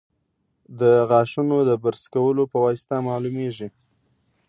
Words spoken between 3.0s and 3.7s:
معلومېږي.